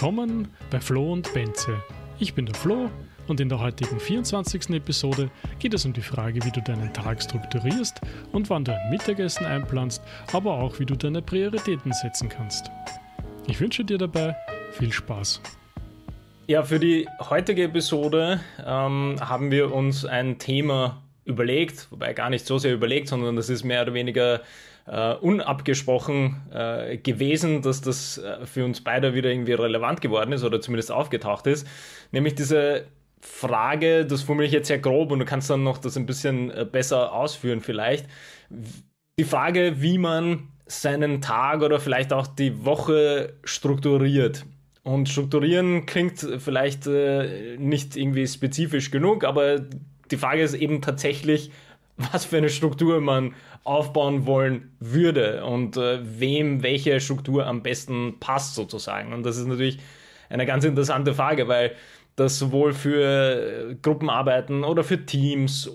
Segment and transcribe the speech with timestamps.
[0.00, 1.76] Willkommen bei Flo und Benze.
[2.18, 2.88] Ich bin der Flo
[3.28, 4.70] und in der heutigen 24.
[4.70, 8.00] Episode geht es um die Frage, wie du deinen Tag strukturierst
[8.32, 10.02] und wann du ein Mittagessen einplanst,
[10.32, 12.70] aber auch wie du deine Prioritäten setzen kannst.
[13.46, 14.34] Ich wünsche dir dabei
[14.72, 15.42] viel Spaß.
[16.46, 22.46] Ja, für die heutige Episode ähm, haben wir uns ein Thema überlegt, wobei gar nicht
[22.46, 24.40] so sehr überlegt, sondern das ist mehr oder weniger
[24.90, 30.42] äh, unabgesprochen äh, gewesen, dass das äh, für uns beide wieder irgendwie relevant geworden ist
[30.42, 31.66] oder zumindest aufgetaucht ist.
[32.10, 32.86] Nämlich diese
[33.20, 36.50] Frage, das formuliere ich jetzt sehr grob und du kannst dann noch das ein bisschen
[36.50, 38.06] äh, besser ausführen vielleicht.
[39.18, 44.44] Die Frage, wie man seinen Tag oder vielleicht auch die Woche strukturiert.
[44.82, 49.60] Und strukturieren klingt vielleicht äh, nicht irgendwie spezifisch genug, aber
[50.10, 51.52] die Frage ist eben tatsächlich,
[52.12, 58.18] was für eine Struktur man aufbauen wollen würde und äh, wem welche Struktur am besten
[58.20, 59.12] passt sozusagen.
[59.12, 59.78] Und das ist natürlich
[60.28, 61.72] eine ganz interessante Frage, weil
[62.16, 65.70] das sowohl für Gruppenarbeiten oder für Teams,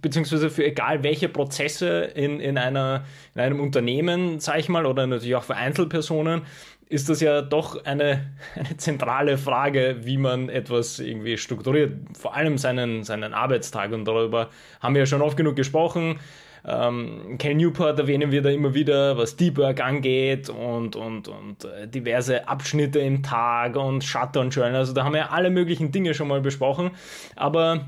[0.00, 3.04] beziehungsweise für egal welche Prozesse in, in, einer,
[3.34, 6.42] in einem Unternehmen, sage ich mal, oder natürlich auch für Einzelpersonen,
[6.88, 11.92] ist das ja doch eine, eine zentrale Frage, wie man etwas irgendwie strukturiert.
[12.18, 13.92] Vor allem seinen, seinen Arbeitstag.
[13.92, 16.18] Und darüber haben wir ja schon oft genug gesprochen.
[16.64, 21.64] Ähm, Ken Newport erwähnen wir da immer wieder, was Deep Work angeht und, und, und
[21.64, 24.74] äh, diverse Abschnitte im Tag und Shutdown Journal.
[24.74, 26.90] Also da haben wir alle möglichen Dinge schon mal besprochen.
[27.36, 27.86] Aber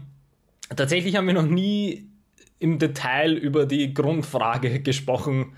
[0.77, 2.09] tatsächlich haben wir noch nie
[2.61, 5.57] im Detail über die Grundfrage gesprochen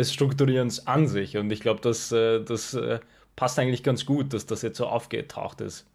[0.00, 1.36] des Strukturierens an sich.
[1.36, 3.00] Und ich glaube, das, äh, das äh,
[3.34, 5.86] passt eigentlich ganz gut, dass das jetzt so aufgetaucht ist.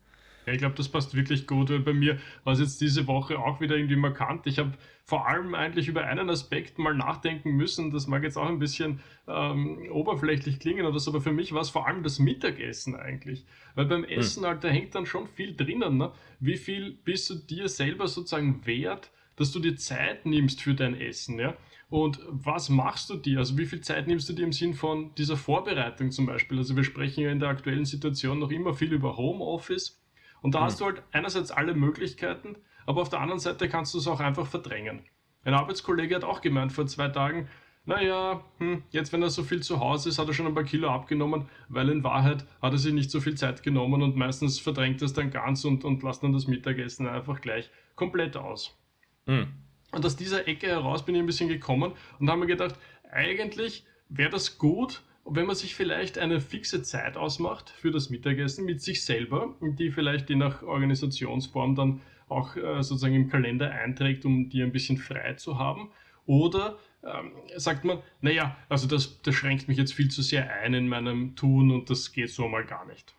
[0.46, 3.38] Ja, ich glaube, das passt wirklich gut, weil bei mir war es jetzt diese Woche
[3.38, 4.48] auch wieder irgendwie markant.
[4.48, 4.72] Ich habe
[5.04, 7.92] vor allem eigentlich über einen Aspekt mal nachdenken müssen.
[7.92, 11.62] Das mag jetzt auch ein bisschen ähm, oberflächlich klingen oder so, aber für mich war
[11.62, 13.46] es vor allem das Mittagessen eigentlich.
[13.76, 14.10] Weil beim hm.
[14.10, 14.50] Essen, hm.
[14.50, 15.98] halt, da hängt dann schon viel drinnen.
[15.98, 16.12] Ne?
[16.40, 21.00] Wie viel bist du dir selber sozusagen wert, dass du dir Zeit nimmst für dein
[21.00, 21.56] Essen, ja?
[21.92, 23.40] Und was machst du dir?
[23.40, 26.58] Also wie viel Zeit nimmst du dir im Sinn von dieser Vorbereitung zum Beispiel?
[26.58, 30.02] Also wir sprechen ja in der aktuellen Situation noch immer viel über Homeoffice.
[30.42, 30.64] Und da mhm.
[30.64, 34.22] hast du halt einerseits alle Möglichkeiten, aber auf der anderen Seite kannst du es auch
[34.22, 35.02] einfach verdrängen.
[35.44, 37.50] Ein Arbeitskollege hat auch gemeint vor zwei Tagen,
[37.84, 40.64] naja, hm, jetzt wenn er so viel zu Hause ist, hat er schon ein paar
[40.64, 44.60] Kilo abgenommen, weil in Wahrheit hat er sich nicht so viel Zeit genommen und meistens
[44.60, 48.80] verdrängt er es dann ganz und, und lässt dann das Mittagessen einfach gleich komplett aus.
[49.26, 49.61] Mhm.
[49.92, 52.76] Und aus dieser Ecke heraus bin ich ein bisschen gekommen und habe mir gedacht,
[53.12, 58.66] eigentlich wäre das gut, wenn man sich vielleicht eine fixe Zeit ausmacht für das Mittagessen
[58.66, 64.26] mit sich selber, die vielleicht je nach Organisationsform dann auch äh, sozusagen im Kalender einträgt,
[64.26, 65.92] um die ein bisschen frei zu haben.
[66.26, 70.74] Oder ähm, sagt man, naja, also das, das schränkt mich jetzt viel zu sehr ein
[70.74, 73.14] in meinem Tun und das geht so mal gar nicht.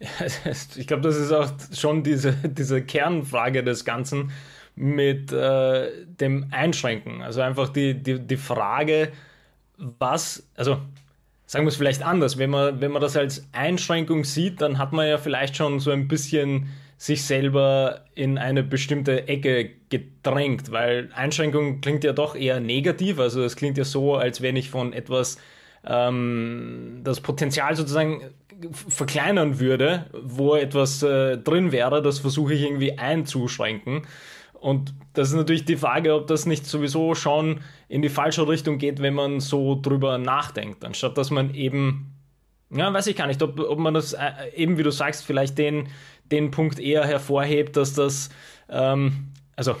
[0.76, 4.30] Ich glaube, das ist auch schon diese, diese Kernfrage des Ganzen
[4.80, 7.20] mit äh, dem Einschränken.
[7.22, 9.12] Also einfach die, die, die Frage,
[9.76, 10.78] was, also
[11.44, 14.92] sagen wir es vielleicht anders, wenn man, wenn man das als Einschränkung sieht, dann hat
[14.92, 21.10] man ja vielleicht schon so ein bisschen sich selber in eine bestimmte Ecke gedrängt, weil
[21.14, 24.92] Einschränkung klingt ja doch eher negativ, also es klingt ja so, als wenn ich von
[24.92, 25.38] etwas
[25.86, 28.22] ähm, das Potenzial sozusagen
[28.72, 34.02] verkleinern würde, wo etwas äh, drin wäre, das versuche ich irgendwie einzuschränken.
[34.60, 38.78] Und das ist natürlich die Frage, ob das nicht sowieso schon in die falsche Richtung
[38.78, 42.14] geht, wenn man so drüber nachdenkt, anstatt dass man eben,
[42.70, 45.56] ja, weiß ich gar nicht, ob, ob man das äh, eben, wie du sagst, vielleicht
[45.56, 45.88] den,
[46.30, 48.28] den Punkt eher hervorhebt, dass das,
[48.68, 49.76] ähm, also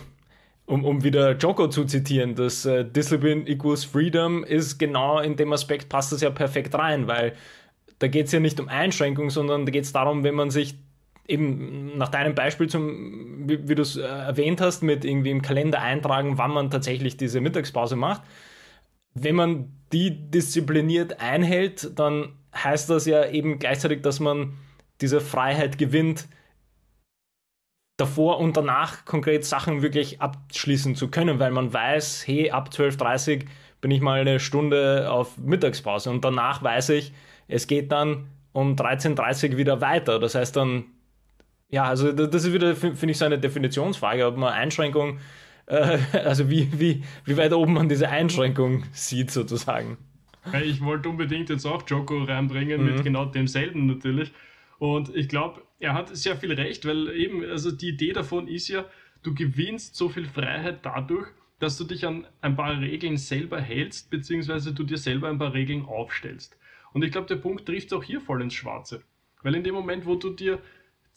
[0.64, 5.52] um, um wieder Joko zu zitieren, dass äh, Discipline equals Freedom ist genau in dem
[5.52, 7.34] Aspekt passt das ja perfekt rein, weil
[7.98, 10.76] da geht es ja nicht um Einschränkung, sondern da geht es darum, wenn man sich
[11.26, 15.42] eben nach deinem Beispiel, zum, wie, wie du es äh, erwähnt hast, mit irgendwie im
[15.42, 18.22] Kalender eintragen, wann man tatsächlich diese Mittagspause macht.
[19.14, 24.54] Wenn man die diszipliniert einhält, dann heißt das ja eben gleichzeitig, dass man
[25.00, 26.26] diese Freiheit gewinnt,
[28.00, 33.36] davor und danach konkret Sachen wirklich abschließen zu können, weil man weiß, hey, ab 12.30
[33.36, 33.48] Uhr
[33.80, 37.12] bin ich mal eine Stunde auf Mittagspause und danach weiß ich,
[37.48, 40.18] es geht dann um 13.30 Uhr wieder weiter.
[40.18, 40.84] Das heißt dann
[41.70, 45.18] ja, also das ist wieder, finde ich, so eine Definitionsfrage, ob man Einschränkung,
[45.66, 49.98] äh, also wie, wie, wie weit oben man diese Einschränkung sieht sozusagen.
[50.62, 52.94] Ich wollte unbedingt jetzt auch Joko reinbringen mhm.
[52.94, 54.32] mit genau demselben natürlich.
[54.78, 58.68] Und ich glaube, er hat sehr viel recht, weil eben, also die Idee davon ist
[58.68, 58.86] ja,
[59.22, 61.28] du gewinnst so viel Freiheit dadurch,
[61.58, 65.52] dass du dich an ein paar Regeln selber hältst, beziehungsweise du dir selber ein paar
[65.52, 66.56] Regeln aufstellst.
[66.94, 69.02] Und ich glaube, der Punkt trifft auch hier voll ins Schwarze.
[69.42, 70.58] Weil in dem Moment, wo du dir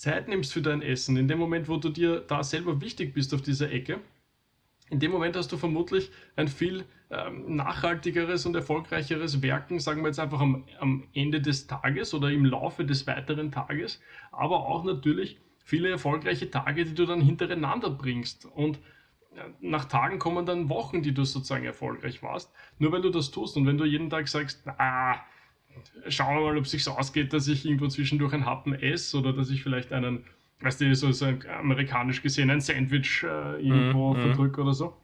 [0.03, 3.33] Zeit nimmst für dein Essen, in dem Moment, wo du dir da selber wichtig bist
[3.33, 4.01] auf dieser Ecke,
[4.89, 10.09] in dem Moment hast du vermutlich ein viel ähm, nachhaltigeres und erfolgreicheres Werken, sagen wir
[10.09, 14.01] jetzt einfach am, am Ende des Tages oder im Laufe des weiteren Tages,
[14.33, 18.45] aber auch natürlich viele erfolgreiche Tage, die du dann hintereinander bringst.
[18.45, 18.79] Und
[19.35, 23.31] äh, nach Tagen kommen dann Wochen, die du sozusagen erfolgreich warst, nur weil du das
[23.31, 23.55] tust.
[23.55, 25.21] Und wenn du jeden Tag sagst, ah,
[26.10, 29.34] schauen wir mal, ob es sich ausgeht, dass ich irgendwo zwischendurch einen Happen esse oder
[29.34, 30.24] dass ich vielleicht einen,
[30.62, 34.98] weißt du, so, so amerikanisch gesehen ein Sandwich äh, irgendwo mm, verdrücke oder so.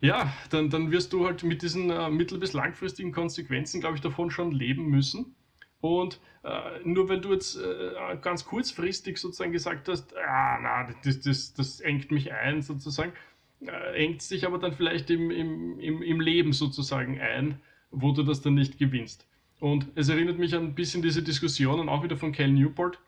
[0.00, 4.02] Ja, dann, dann wirst du halt mit diesen äh, mittel- bis langfristigen Konsequenzen, glaube ich,
[4.02, 5.34] davon schon leben müssen.
[5.80, 11.20] Und äh, nur wenn du jetzt äh, ganz kurzfristig sozusagen gesagt hast, ah, na, das,
[11.20, 13.12] das, das engt mich ein, sozusagen,
[13.60, 18.22] äh, engt sich aber dann vielleicht im, im, im, im Leben sozusagen ein, wo du
[18.22, 19.26] das dann nicht gewinnst.
[19.64, 22.98] Und es erinnert mich an ein bisschen diese Diskussionen auch wieder von Cal Newport.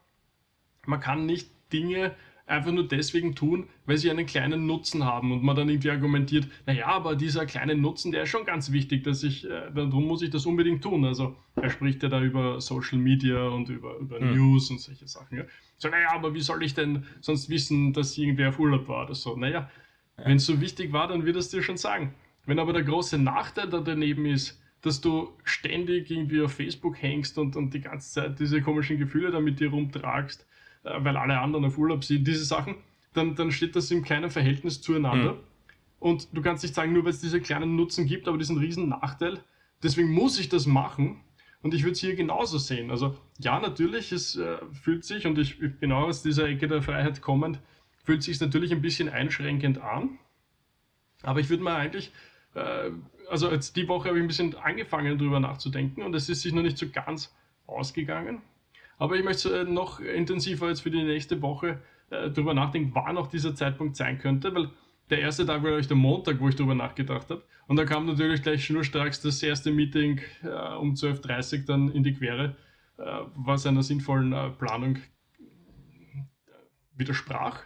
[0.86, 2.14] Man kann nicht Dinge
[2.46, 6.48] einfach nur deswegen tun, weil sie einen kleinen Nutzen haben und man dann irgendwie argumentiert,
[6.64, 10.22] naja, aber dieser kleine Nutzen, der ist schon ganz wichtig, dass ich, äh, darum muss
[10.22, 11.04] ich das unbedingt tun.
[11.04, 14.34] Also er spricht ja da über Social Media und über, über mhm.
[14.34, 15.36] News und solche Sachen.
[15.36, 15.44] Ja.
[15.76, 19.14] So, naja, aber wie soll ich denn sonst wissen, dass irgendwer auf Urlaub war oder
[19.14, 19.36] so?
[19.36, 19.68] Naja,
[20.16, 20.24] ja.
[20.24, 22.14] wenn es so wichtig war, dann wird es dir schon sagen.
[22.46, 27.38] Wenn aber der große Nachteil da daneben ist, dass du ständig irgendwie auf Facebook hängst
[27.38, 30.46] und, und die ganze Zeit diese komischen Gefühle da mit dir rumtragst,
[30.84, 32.76] äh, weil alle anderen auf Urlaub sind, diese Sachen,
[33.12, 35.32] dann, dann steht das im kleinen Verhältnis zueinander.
[35.32, 35.38] Mhm.
[35.98, 38.88] Und du kannst nicht sagen, nur weil es diese kleinen Nutzen gibt, aber diesen riesen
[38.88, 39.40] Nachteil,
[39.82, 41.20] deswegen muss ich das machen.
[41.62, 42.92] Und ich würde es hier genauso sehen.
[42.92, 46.68] Also ja, natürlich, es äh, fühlt sich, und ich, ich bin auch aus dieser Ecke
[46.68, 47.58] der Freiheit kommend,
[48.04, 50.18] fühlt sich natürlich ein bisschen einschränkend an.
[51.22, 52.12] Aber ich würde mal eigentlich
[52.56, 52.90] äh,
[53.28, 56.52] also jetzt die Woche habe ich ein bisschen angefangen darüber nachzudenken und es ist sich
[56.52, 57.34] noch nicht so ganz
[57.66, 58.42] ausgegangen.
[58.98, 61.80] Aber ich möchte äh, noch intensiver jetzt für die nächste Woche
[62.10, 64.70] äh, darüber nachdenken, wann auch dieser Zeitpunkt sein könnte, weil
[65.10, 67.42] der erste Tag war glaube der Montag, wo ich darüber nachgedacht habe.
[67.68, 72.02] Und da kam natürlich gleich schnurstracks das erste Meeting äh, um 12.30 Uhr dann in
[72.02, 72.56] die Quere,
[72.98, 73.02] äh,
[73.34, 76.22] was einer sinnvollen äh, Planung äh,
[76.96, 77.64] widersprach.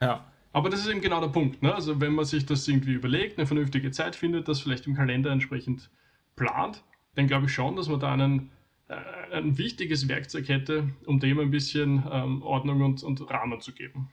[0.00, 0.29] Ja.
[0.52, 1.62] Aber das ist eben genau der Punkt.
[1.62, 1.74] Ne?
[1.74, 5.30] Also wenn man sich das irgendwie überlegt, eine vernünftige Zeit findet, das vielleicht im Kalender
[5.30, 5.90] entsprechend
[6.36, 6.82] plant,
[7.14, 8.50] dann glaube ich schon, dass man da einen,
[8.88, 8.96] äh,
[9.32, 14.10] ein wichtiges Werkzeug hätte, um dem ein bisschen ähm, Ordnung und, und Rahmen zu geben.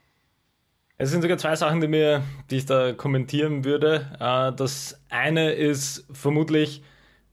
[0.96, 4.16] Es sind sogar zwei Sachen, die, mir, die ich da kommentieren würde.
[4.20, 6.82] Äh, das eine ist vermutlich,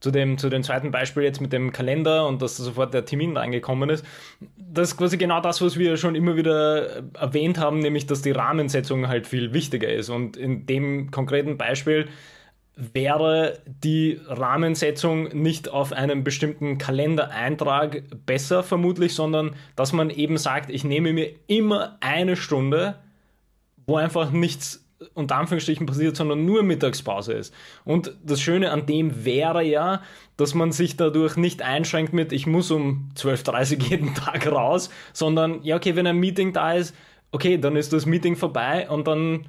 [0.06, 3.36] zu dem, zu dem zweiten Beispiel jetzt mit dem Kalender und dass sofort der Termin
[3.36, 4.04] reingekommen ist.
[4.56, 8.30] Das ist quasi genau das, was wir schon immer wieder erwähnt haben, nämlich dass die
[8.30, 10.08] Rahmensetzung halt viel wichtiger ist.
[10.08, 12.06] Und in dem konkreten Beispiel
[12.76, 20.70] wäre die Rahmensetzung nicht auf einem bestimmten Kalendereintrag besser vermutlich, sondern dass man eben sagt,
[20.70, 22.94] ich nehme mir immer eine Stunde,
[23.88, 27.54] wo einfach nichts unter Anführungsstrichen passiert, sondern nur Mittagspause ist.
[27.84, 30.02] Und das Schöne an dem wäre ja,
[30.36, 34.90] dass man sich dadurch nicht einschränkt mit, ich muss um 12.30 Uhr jeden Tag raus,
[35.12, 36.94] sondern ja, okay, wenn ein Meeting da ist,
[37.30, 39.46] okay, dann ist das Meeting vorbei und dann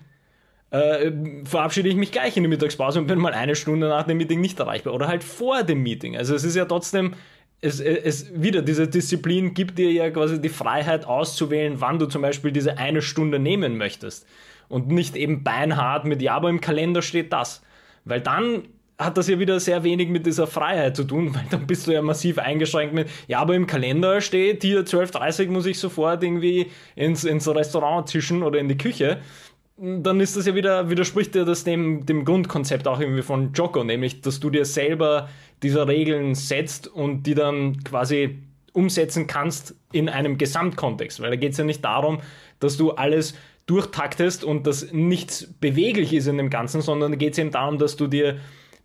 [0.72, 1.12] äh,
[1.46, 4.42] verabschiede ich mich gleich in die Mittagspause und bin mal eine Stunde nach dem Meeting
[4.42, 4.94] nicht erreichbar.
[4.94, 6.18] Oder halt vor dem Meeting.
[6.18, 7.14] Also es ist ja trotzdem,
[7.62, 12.22] es, es wieder, diese Disziplin gibt dir ja quasi die Freiheit auszuwählen, wann du zum
[12.22, 14.28] Beispiel diese eine Stunde nehmen möchtest
[14.70, 17.62] und nicht eben beinhart mit, ja, aber im Kalender steht das.
[18.06, 18.64] Weil dann
[18.98, 21.92] hat das ja wieder sehr wenig mit dieser Freiheit zu tun, weil dann bist du
[21.92, 26.68] ja massiv eingeschränkt mit, ja, aber im Kalender steht hier 12.30 muss ich sofort irgendwie
[26.96, 29.20] ins, ins Restaurant zischen oder in die Küche.
[29.80, 33.84] Dann ist das ja wieder, widerspricht dir das dem, dem Grundkonzept auch irgendwie von Joko,
[33.84, 35.30] nämlich, dass du dir selber
[35.62, 38.40] diese Regeln setzt und die dann quasi
[38.74, 41.22] umsetzen kannst in einem Gesamtkontext.
[41.22, 42.22] Weil da geht es ja nicht darum,
[42.60, 43.36] dass du alles
[43.68, 47.96] durchtaktest und dass nichts beweglich ist in dem Ganzen, sondern geht es eben darum, dass
[47.96, 48.40] du dir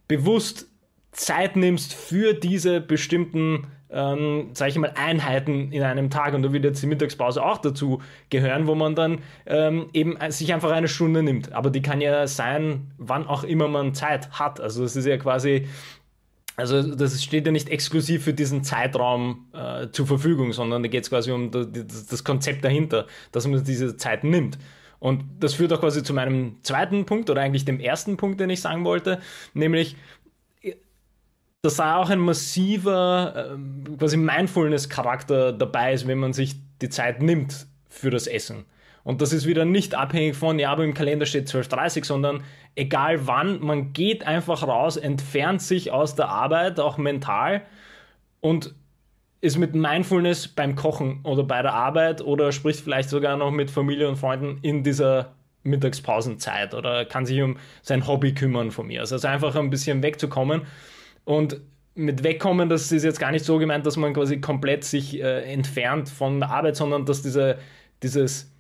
[0.09, 0.67] bewusst
[1.13, 6.35] Zeit nimmst für diese bestimmten, ähm, sage ich mal, Einheiten in einem Tag.
[6.35, 10.53] Und da wird jetzt die Mittagspause auch dazu gehören, wo man dann ähm, eben sich
[10.53, 11.53] einfach eine Stunde nimmt.
[11.53, 14.61] Aber die kann ja sein, wann auch immer man Zeit hat.
[14.61, 15.69] Also es ist ja quasi
[16.63, 21.05] also das steht ja nicht exklusiv für diesen Zeitraum äh, zur Verfügung, sondern da geht
[21.05, 21.67] es quasi um das,
[22.07, 24.59] das, Konzept dahinter, dass man diese Zeit nimmt.
[25.01, 28.51] Und das führt auch quasi zu meinem zweiten Punkt oder eigentlich dem ersten Punkt, den
[28.51, 29.21] ich sagen wollte,
[29.55, 29.97] nämlich
[31.65, 37.23] dass da auch ein massiver äh, quasi Mindfulness-Charakter dabei ist, wenn man sich die Zeit
[37.23, 38.65] nimmt für das Essen.
[39.05, 42.45] Und das ist wieder nicht abhängig von, ja, aber im Kalender steht 12.30 sondern
[42.77, 47.63] egal wann, man geht einfach raus, entfernt sich aus der Arbeit, auch mental
[48.41, 48.75] und
[49.41, 53.73] ist mit Mindfulness beim Kochen oder bei der Arbeit oder spricht vielleicht sogar noch mit
[53.73, 55.33] Familie und Freunden in dieser
[55.65, 59.01] Mittagspausenzeit oder kann sich um sein Hobby kümmern von mir.
[59.01, 60.63] Also einfach ein bisschen wegzukommen.
[61.25, 61.61] Und
[61.95, 65.43] mit wegkommen, das ist jetzt gar nicht so gemeint, dass man quasi komplett sich äh,
[65.53, 67.59] entfernt von der Arbeit, sondern dass diese,
[68.03, 68.52] dieses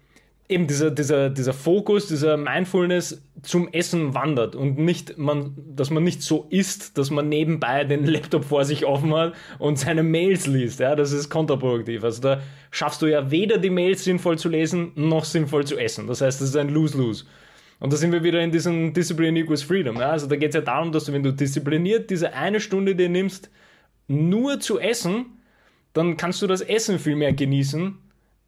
[0.53, 6.05] eben dieser, dieser, dieser Fokus, dieser Mindfulness zum Essen wandert und nicht man, dass man
[6.05, 10.47] nicht so isst, dass man nebenbei den Laptop vor sich offen hat und seine Mails
[10.47, 10.81] liest.
[10.81, 12.05] Ja, das ist kontraproduktiv.
[12.05, 12.41] Also da
[12.71, 16.07] schaffst du ja weder die Mails sinnvoll zu lesen, noch sinnvoll zu essen.
[16.07, 17.25] Das heißt, das ist ein Lose-Lose.
[17.81, 19.97] Und da sind wir wieder in diesem Discipline equals Freedom.
[19.97, 20.11] Ja?
[20.11, 23.09] Also da geht es ja darum, dass du, wenn du diszipliniert diese eine Stunde dir
[23.09, 23.51] nimmst,
[24.07, 25.27] nur zu essen,
[25.93, 27.99] dann kannst du das Essen viel mehr genießen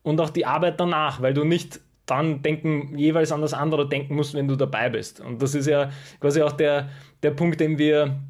[0.04, 4.14] und auch die Arbeit danach, weil du nicht dann denken, jeweils an das andere denken
[4.14, 5.20] musst, wenn du dabei bist.
[5.20, 6.90] Und das ist ja quasi auch der,
[7.22, 8.20] der Punkt, den wir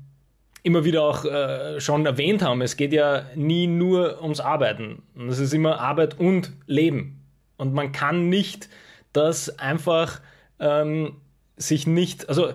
[0.62, 2.62] immer wieder auch äh, schon erwähnt haben.
[2.62, 5.02] Es geht ja nie nur ums Arbeiten.
[5.28, 7.20] Es ist immer Arbeit und Leben.
[7.56, 8.68] Und man kann nicht
[9.12, 10.20] das einfach
[10.58, 11.16] ähm,
[11.56, 12.52] sich nicht, also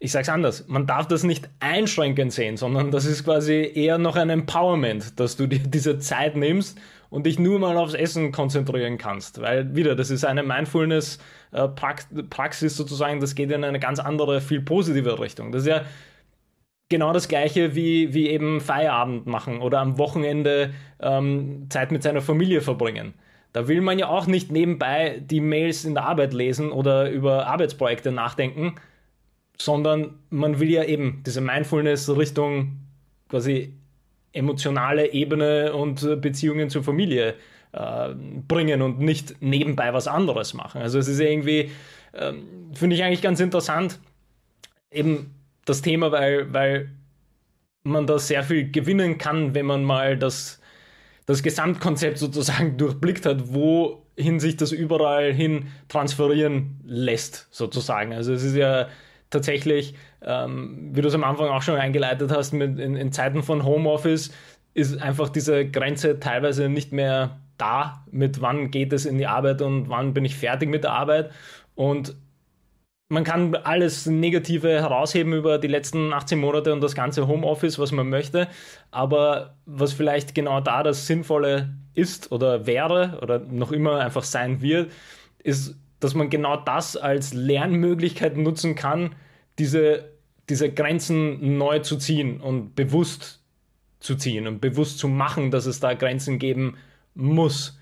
[0.00, 3.98] ich sage es anders, man darf das nicht einschränkend sehen, sondern das ist quasi eher
[3.98, 6.78] noch ein Empowerment, dass du dir diese Zeit nimmst
[7.10, 9.40] und dich nur mal aufs Essen konzentrieren kannst.
[9.40, 15.18] Weil wieder, das ist eine Mindfulness-Praxis sozusagen, das geht in eine ganz andere, viel positive
[15.20, 15.52] Richtung.
[15.52, 15.84] Das ist ja
[16.88, 22.22] genau das gleiche wie, wie eben Feierabend machen oder am Wochenende ähm, Zeit mit seiner
[22.22, 23.14] Familie verbringen.
[23.52, 27.46] Da will man ja auch nicht nebenbei die Mails in der Arbeit lesen oder über
[27.46, 28.74] Arbeitsprojekte nachdenken,
[29.58, 32.78] sondern man will ja eben diese Mindfulness Richtung
[33.28, 33.74] quasi
[34.32, 37.34] emotionale Ebene und äh, Beziehungen zur Familie
[37.72, 38.10] äh,
[38.46, 40.80] bringen und nicht nebenbei was anderes machen.
[40.80, 41.70] Also es ist irgendwie,
[42.12, 42.32] äh,
[42.72, 43.98] finde ich eigentlich ganz interessant,
[44.90, 46.90] eben das Thema, weil, weil
[47.82, 50.60] man da sehr viel gewinnen kann, wenn man mal das,
[51.26, 58.12] das Gesamtkonzept sozusagen durchblickt hat, wohin sich das überall hin transferieren lässt, sozusagen.
[58.12, 58.88] Also es ist ja
[59.30, 63.42] tatsächlich, ähm, wie du es am Anfang auch schon eingeleitet hast, mit, in, in Zeiten
[63.42, 64.30] von Homeoffice
[64.74, 69.60] ist einfach diese Grenze teilweise nicht mehr da, mit wann geht es in die Arbeit
[69.62, 71.30] und wann bin ich fertig mit der Arbeit.
[71.74, 72.14] Und
[73.08, 77.90] man kann alles Negative herausheben über die letzten 18 Monate und das ganze Homeoffice, was
[77.90, 78.48] man möchte.
[78.90, 84.60] Aber was vielleicht genau da das Sinnvolle ist oder wäre oder noch immer einfach sein
[84.60, 84.92] wird,
[85.42, 89.14] ist dass man genau das als Lernmöglichkeit nutzen kann,
[89.58, 90.12] diese,
[90.48, 93.44] diese Grenzen neu zu ziehen und bewusst
[94.00, 96.76] zu ziehen und bewusst zu machen, dass es da Grenzen geben
[97.14, 97.80] muss.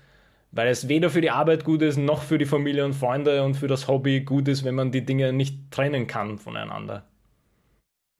[0.51, 3.55] Weil es weder für die Arbeit gut ist, noch für die Familie und Freunde und
[3.55, 7.05] für das Hobby gut ist, wenn man die Dinge nicht trennen kann voneinander.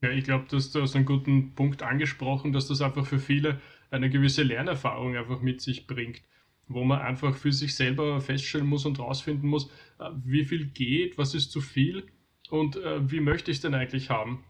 [0.04, 4.10] Ja, ich glaube, du hast einen guten Punkt angesprochen, dass das einfach für viele eine
[4.12, 6.22] gewisse Lernerfahrung einfach mit sich bringt
[6.67, 9.69] wo man einfach für sich selber feststellen muss und rausfinden muss,
[10.00, 12.05] äh, wie viel geht, was ist zu viel
[12.50, 14.43] und äh, wie möchte ich es denn eigentlich haben.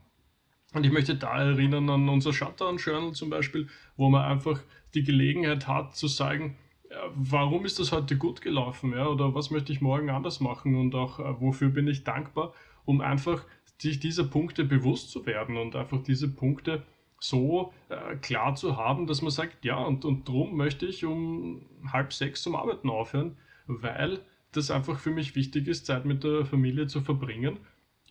[0.74, 4.59] Und ich möchte da erinnern an unser Shutdown-Journal zum Beispiel, wo man einfach
[4.93, 6.57] die Gelegenheit hat zu sagen,
[6.89, 10.75] äh, warum ist das heute gut gelaufen ja, oder was möchte ich morgen anders machen
[10.75, 12.53] und auch wofür bin ich dankbar,
[12.86, 13.45] um einfach
[13.79, 16.83] sich dieser Punkte bewusst zu werden und einfach diese Punkte
[17.19, 21.65] so äh, klar zu haben, dass man sagt, ja, und, und darum möchte ich um
[21.91, 24.19] halb sechs zum Arbeiten aufhören, weil
[24.51, 27.59] das einfach für mich wichtig ist, Zeit mit der Familie zu verbringen.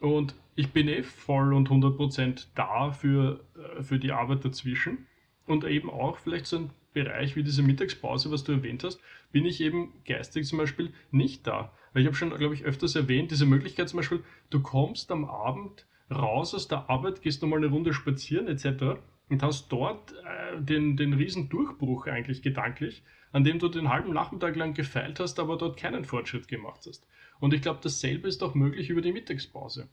[0.01, 5.07] Und ich bin eh voll und 100% da für, äh, für die Arbeit dazwischen.
[5.47, 9.45] Und eben auch vielleicht so ein Bereich wie diese Mittagspause, was du erwähnt hast, bin
[9.45, 11.73] ich eben geistig zum Beispiel nicht da.
[11.93, 15.25] Weil ich habe schon, glaube ich, öfters erwähnt, diese Möglichkeit zum Beispiel, du kommst am
[15.25, 19.01] Abend raus aus der Arbeit, gehst nochmal eine Runde spazieren etc.
[19.29, 24.13] und hast dort äh, den, den riesen Durchbruch eigentlich gedanklich, an dem du den halben
[24.13, 27.07] Nachmittag lang gefeilt hast, aber dort keinen Fortschritt gemacht hast.
[27.41, 29.89] Und ich glaube, dasselbe ist auch möglich über die Mittagspause.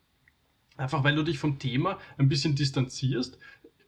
[0.77, 3.38] Einfach weil du dich vom Thema ein bisschen distanzierst.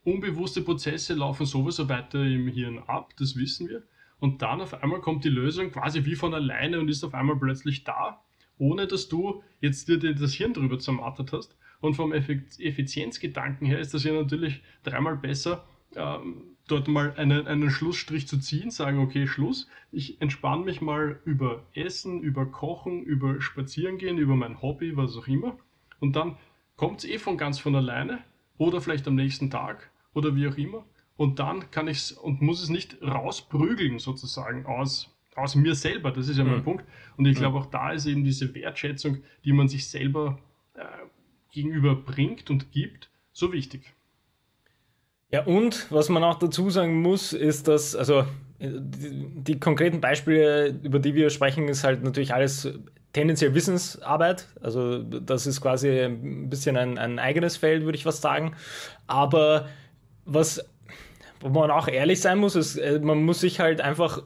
[0.03, 3.83] Unbewusste Prozesse laufen sowieso weiter im Hirn ab, das wissen wir.
[4.19, 7.37] Und dann auf einmal kommt die Lösung quasi wie von alleine und ist auf einmal
[7.37, 8.23] plötzlich da,
[8.57, 13.93] ohne dass du jetzt dir das Hirn drüber zermartert hast und vom Effizienzgedanken her ist
[13.93, 15.65] das ja natürlich dreimal besser,
[15.95, 21.19] ähm, dort mal einen, einen Schlussstrich zu ziehen, sagen, okay, Schluss, ich entspanne mich mal
[21.25, 25.57] über Essen, über Kochen, über Spazierengehen, über mein Hobby, was auch immer.
[25.99, 26.37] Und dann
[26.75, 28.19] kommt es eh von ganz von alleine
[28.57, 30.85] oder vielleicht am nächsten Tag oder wie auch immer.
[31.17, 36.11] Und dann kann ich es und muss es nicht rausprügeln sozusagen aus, aus mir selber.
[36.11, 36.63] Das ist ja mein mhm.
[36.63, 36.85] Punkt.
[37.15, 40.39] Und ich glaube, auch da ist eben diese Wertschätzung, die man sich selber
[41.55, 43.93] gegenüber bringt und gibt, so wichtig.
[45.31, 48.25] Ja, und was man auch dazu sagen muss, ist, dass, also
[48.59, 52.69] die, die, konkreten Beispiele, über die wir sprechen, ist halt natürlich alles
[53.13, 54.47] tendenziell Wissensarbeit.
[54.61, 58.55] Also das ist quasi ein bisschen ein, ein eigenes Feld, würde ich was sagen.
[59.07, 59.67] Aber
[60.25, 60.63] was,
[61.39, 64.23] wo man auch ehrlich sein muss, ist, äh, man muss sich halt einfach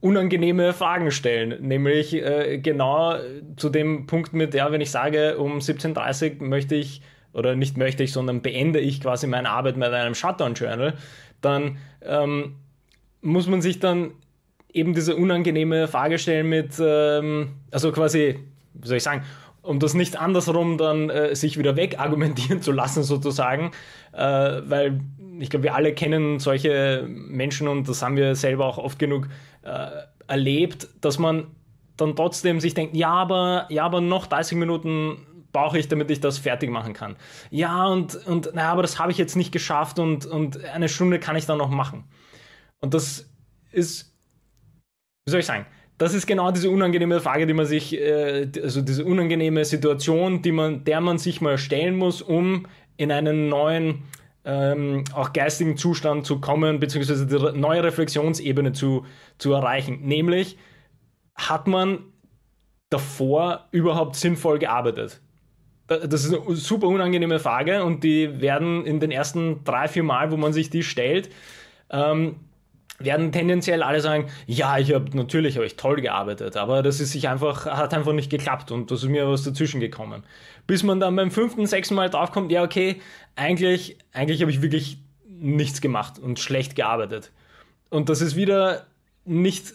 [0.00, 1.56] unangenehme Fragen stellen.
[1.60, 3.16] Nämlich äh, genau
[3.56, 7.02] zu dem Punkt mit, ja, wenn ich sage, um 17.30 Uhr möchte ich,
[7.32, 10.94] oder nicht möchte ich, sondern beende ich quasi meine Arbeit mit einem Shutdown-Journal,
[11.40, 12.56] dann ähm,
[13.20, 14.12] muss man sich dann
[14.72, 18.38] eben diese unangenehme Frage stellen mit, ähm, also quasi,
[18.74, 19.24] wie soll ich sagen,
[19.62, 23.72] um das nicht andersrum dann äh, sich wieder wegargumentieren zu lassen, sozusagen,
[24.12, 24.18] äh,
[24.64, 25.00] weil
[25.38, 29.28] ich glaube, wir alle kennen solche Menschen und das haben wir selber auch oft genug
[29.62, 29.88] äh,
[30.26, 31.48] erlebt, dass man
[31.96, 36.20] dann trotzdem sich denkt, ja, aber, ja, aber noch 30 Minuten brauche ich, damit ich
[36.20, 37.16] das fertig machen kann.
[37.50, 41.18] Ja, und, und naja, aber das habe ich jetzt nicht geschafft und, und eine Stunde
[41.18, 42.04] kann ich dann noch machen.
[42.80, 43.30] Und das
[43.72, 44.16] ist,
[45.26, 45.66] wie soll ich sagen,
[45.98, 50.52] das ist genau diese unangenehme Frage, die man sich, äh, also diese unangenehme Situation, die
[50.52, 54.04] man, der man sich mal stellen muss, um in einen neuen,
[54.44, 59.04] ähm, auch geistigen Zustand zu kommen, beziehungsweise die neue Reflexionsebene zu,
[59.38, 60.00] zu erreichen.
[60.02, 60.56] Nämlich,
[61.34, 61.98] hat man
[62.88, 65.20] davor überhaupt sinnvoll gearbeitet?
[65.86, 70.30] Das ist eine super unangenehme Frage und die werden in den ersten drei, vier Mal,
[70.30, 71.30] wo man sich die stellt,
[71.90, 72.36] ähm,
[73.00, 77.12] werden tendenziell alle sagen, ja, ich habe natürlich hab ich toll gearbeitet, aber das ist
[77.12, 80.22] sich einfach, hat einfach nicht geklappt und das ist mir was dazwischen gekommen.
[80.66, 83.00] Bis man dann beim fünften, sechsten Mal draufkommt, ja, okay,
[83.36, 87.32] eigentlich, eigentlich habe ich wirklich nichts gemacht und schlecht gearbeitet.
[87.88, 88.86] Und das ist wieder
[89.24, 89.72] nicht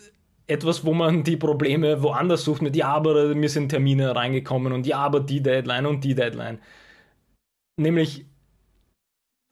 [0.48, 4.86] etwas, wo man die Probleme woanders sucht mit, ja, aber mir sind Termine reingekommen und
[4.86, 6.60] ja, aber die Deadline und die Deadline.
[7.77, 8.25] Nämlich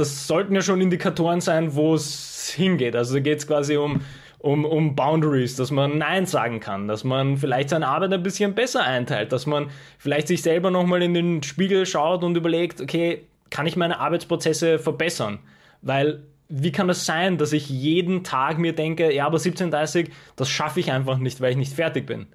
[0.04, 2.94] das sollten ja schon Indikatoren sein, wo es hingeht.
[2.94, 4.02] Also da geht es quasi um,
[4.40, 8.54] um, um Boundaries, dass man Nein sagen kann, dass man vielleicht seine Arbeit ein bisschen
[8.54, 13.24] besser einteilt, dass man vielleicht sich selber nochmal in den Spiegel schaut und überlegt, okay,
[13.50, 15.40] kann ich meine Arbeitsprozesse verbessern?
[15.82, 20.50] Weil wie kann das sein, dass ich jeden Tag mir denke, ja, aber 17.30 das
[20.50, 22.28] schaffe ich einfach nicht, weil ich nicht fertig bin?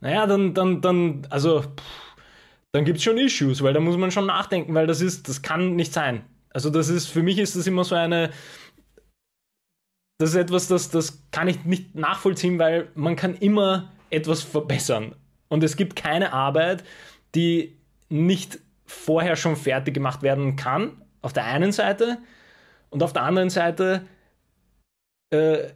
[0.00, 2.16] Naja, dann, dann, dann, also, pff,
[2.72, 5.42] dann gibt es schon Issues, weil da muss man schon nachdenken, weil das ist, das
[5.42, 6.22] kann nicht sein.
[6.52, 8.30] Also das ist, für mich ist das immer so eine,
[10.18, 15.14] das ist etwas, das, das kann ich nicht nachvollziehen, weil man kann immer etwas verbessern.
[15.48, 16.84] Und es gibt keine Arbeit,
[17.34, 17.76] die
[18.08, 22.18] nicht vorher schon fertig gemacht werden kann, auf der einen Seite,
[22.90, 24.06] und auf der anderen Seite
[25.30, 25.70] äh,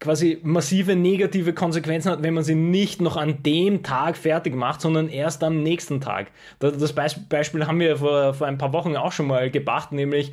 [0.00, 4.80] quasi massive negative Konsequenzen hat, wenn man sie nicht noch an dem Tag fertig macht,
[4.80, 6.30] sondern erst am nächsten Tag.
[6.60, 10.32] Das Beispiel haben wir vor, vor ein paar Wochen auch schon mal gebracht, nämlich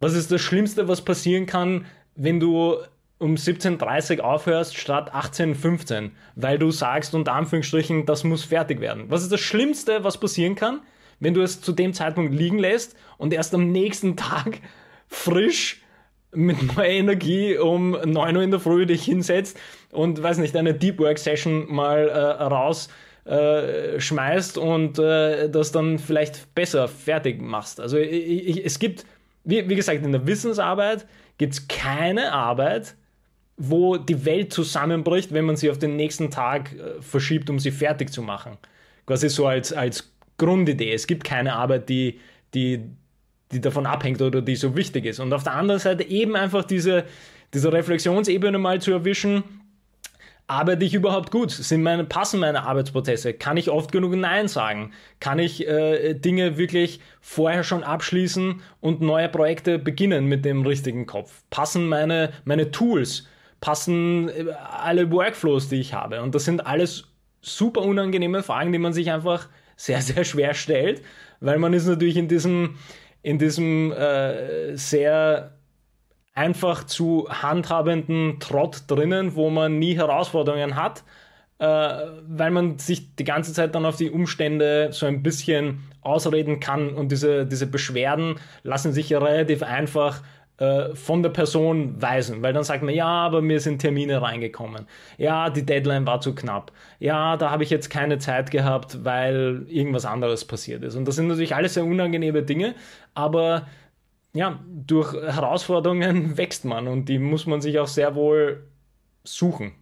[0.00, 2.76] was ist das Schlimmste, was passieren kann, wenn du
[3.18, 8.80] um 17.30 Uhr aufhörst statt 18.15 Uhr, weil du sagst unter Anführungsstrichen, das muss fertig
[8.80, 9.04] werden.
[9.08, 10.80] Was ist das Schlimmste, was passieren kann,
[11.18, 14.60] wenn du es zu dem Zeitpunkt liegen lässt und erst am nächsten Tag
[15.08, 15.82] frisch
[16.36, 19.58] mit neuer Energie um 9 Uhr in der Früh dich hinsetzt
[19.90, 22.88] und, weiß nicht, eine Deep Work Session mal äh, raus
[23.24, 27.80] äh, schmeißt und äh, das dann vielleicht besser fertig machst.
[27.80, 29.04] Also ich, ich, es gibt,
[29.44, 31.06] wie, wie, gesagt, in der Wissensarbeit
[31.38, 32.94] gibt es keine Arbeit,
[33.56, 37.70] wo die Welt zusammenbricht, wenn man sie auf den nächsten Tag äh, verschiebt, um sie
[37.70, 38.58] fertig zu machen.
[39.06, 40.92] Quasi so als, als Grundidee.
[40.92, 42.20] Es gibt keine Arbeit, die,
[42.54, 42.84] die
[43.52, 45.20] die davon abhängt oder die so wichtig ist.
[45.20, 47.04] Und auf der anderen Seite eben einfach diese,
[47.54, 49.44] diese Reflexionsebene mal zu erwischen,
[50.48, 51.50] arbeite ich überhaupt gut?
[51.50, 53.34] Sind meine, passen meine Arbeitsprozesse?
[53.34, 54.92] Kann ich oft genug Nein sagen?
[55.20, 61.06] Kann ich äh, Dinge wirklich vorher schon abschließen und neue Projekte beginnen mit dem richtigen
[61.06, 61.42] Kopf?
[61.50, 63.26] Passen meine, meine Tools?
[63.60, 66.22] Passen äh, alle Workflows, die ich habe?
[66.22, 67.08] Und das sind alles
[67.40, 71.02] super unangenehme Fragen, die man sich einfach sehr, sehr schwer stellt,
[71.40, 72.78] weil man ist natürlich in diesem,
[73.26, 75.50] in diesem äh, sehr
[76.32, 81.02] einfach zu handhabenden Trott drinnen, wo man nie Herausforderungen hat,
[81.58, 86.60] äh, weil man sich die ganze Zeit dann auf die Umstände so ein bisschen ausreden
[86.60, 86.90] kann.
[86.90, 90.22] Und diese, diese Beschwerden lassen sich ja relativ einfach
[90.58, 94.86] äh, von der Person weisen, weil dann sagt man, ja, aber mir sind Termine reingekommen.
[95.18, 96.72] Ja, die Deadline war zu knapp.
[96.98, 100.94] Ja, da habe ich jetzt keine Zeit gehabt, weil irgendwas anderes passiert ist.
[100.94, 102.74] Und das sind natürlich alles sehr unangenehme Dinge,
[103.14, 103.66] aber
[104.32, 108.64] ja, durch Herausforderungen wächst man und die muss man sich auch sehr wohl
[109.24, 109.72] suchen.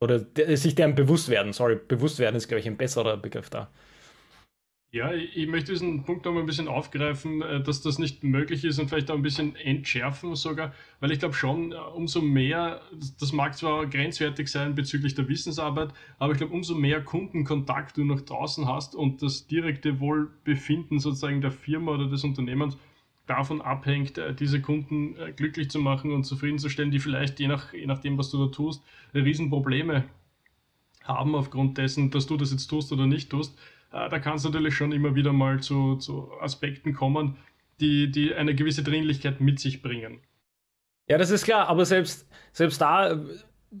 [0.00, 0.20] Oder
[0.56, 1.52] sich deren bewusst werden.
[1.52, 3.68] Sorry, bewusst werden ist, glaube ich, ein besserer Begriff da.
[4.94, 8.62] Ja, ich möchte diesen Punkt noch mal ein bisschen aufgreifen, äh, dass das nicht möglich
[8.62, 12.82] ist und vielleicht auch ein bisschen entschärfen sogar, weil ich glaube schon, äh, umso mehr,
[13.18, 18.04] das mag zwar grenzwertig sein bezüglich der Wissensarbeit, aber ich glaube, umso mehr Kundenkontakt du
[18.04, 22.76] nach draußen hast und das direkte Wohlbefinden sozusagen der Firma oder des Unternehmens
[23.26, 27.86] davon abhängt, äh, diese Kunden glücklich zu machen und zufriedenzustellen, die vielleicht je, nach, je
[27.86, 28.82] nachdem, was du da tust,
[29.14, 30.04] Riesenprobleme
[31.02, 33.56] haben aufgrund dessen, dass du das jetzt tust oder nicht tust
[33.92, 37.36] da kann es natürlich schon immer wieder mal zu, zu Aspekten kommen,
[37.80, 40.20] die, die eine gewisse Dringlichkeit mit sich bringen.
[41.08, 43.20] Ja, das ist klar, aber selbst, selbst da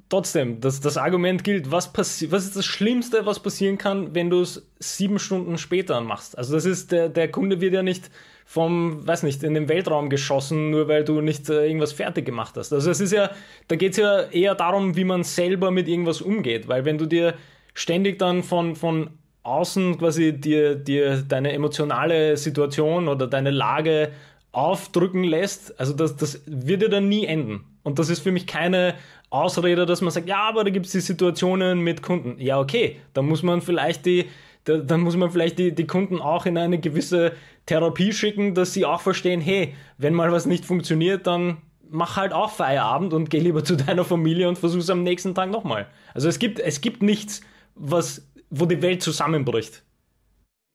[0.08, 4.40] trotzdem, das, das Argument gilt, was, was ist das Schlimmste, was passieren kann, wenn du
[4.40, 6.36] es sieben Stunden später machst?
[6.36, 8.10] Also das ist, der, der Kunde wird ja nicht
[8.44, 12.56] vom, weiß nicht, in den Weltraum geschossen, nur weil du nicht äh, irgendwas fertig gemacht
[12.56, 12.72] hast.
[12.72, 13.30] Also es ist ja,
[13.68, 17.06] da geht es ja eher darum, wie man selber mit irgendwas umgeht, weil wenn du
[17.06, 17.34] dir
[17.74, 19.10] ständig dann von, von
[19.42, 24.12] außen quasi dir, dir deine emotionale Situation oder deine Lage
[24.52, 27.64] aufdrücken lässt, also das, das wird ja dann nie enden.
[27.82, 28.94] Und das ist für mich keine
[29.30, 32.38] Ausrede, dass man sagt, ja, aber da gibt es die Situationen mit Kunden.
[32.38, 34.26] Ja, okay, da muss man vielleicht die,
[34.64, 37.32] da, dann muss man vielleicht die, die Kunden auch in eine gewisse
[37.66, 41.56] Therapie schicken, dass sie auch verstehen, hey, wenn mal was nicht funktioniert, dann
[41.90, 45.50] mach halt auch Feierabend und geh lieber zu deiner Familie und versuch's am nächsten Tag
[45.50, 45.86] nochmal.
[46.14, 47.40] Also es gibt, es gibt nichts,
[47.74, 49.82] was wo die Welt zusammenbricht.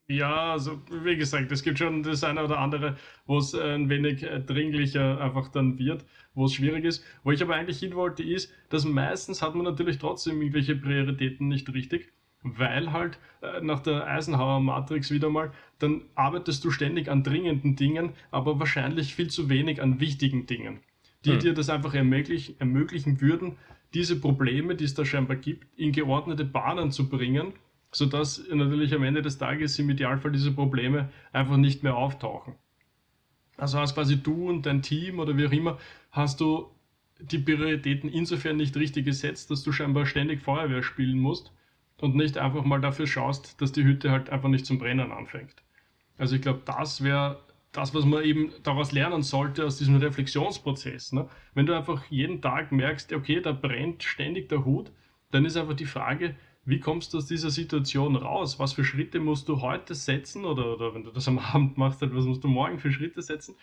[0.10, 4.24] Ja, also wie gesagt, es gibt schon das eine oder andere, wo es ein wenig
[4.24, 7.04] äh, dringlicher einfach dann wird, wo es schwierig ist.
[7.24, 11.50] Wo ich aber eigentlich hin wollte, ist, dass meistens hat man natürlich trotzdem irgendwelche Prioritäten
[11.50, 17.10] nicht richtig, weil halt äh, nach der Eisenhower Matrix wieder mal, dann arbeitest du ständig
[17.10, 20.80] an dringenden Dingen, aber wahrscheinlich viel zu wenig an wichtigen Dingen,
[21.26, 21.40] die hm.
[21.40, 23.58] dir das einfach ermöglich, ermöglichen würden,
[23.94, 27.54] diese Probleme, die es da scheinbar gibt, in geordnete Bahnen zu bringen
[27.92, 32.56] sodass natürlich am Ende des Tages im Idealfall diese Probleme einfach nicht mehr auftauchen.
[33.58, 35.78] Also hast quasi du und dein Team oder wie auch immer,
[36.12, 36.70] hast du
[37.20, 41.52] die Prioritäten insofern nicht richtig gesetzt, dass du scheinbar ständig Feuerwehr spielen musst
[42.00, 45.56] und nicht einfach mal dafür schaust, dass die Hütte halt einfach nicht zum Brennen anfängt.
[46.18, 51.14] Also ich glaube, das wäre das, was man eben daraus lernen sollte aus diesem Reflexionsprozess.
[51.14, 51.28] Ne?
[51.54, 54.92] Wenn du einfach jeden Tag merkst, okay, da brennt ständig der Hut,
[55.32, 56.36] dann ist einfach die Frage,
[56.68, 58.60] wie kommst du aus dieser Situation raus?
[58.60, 62.02] Was für Schritte musst du heute setzen oder, oder wenn du das am Abend machst,
[62.02, 63.56] halt, was musst du morgen für Schritte setzen,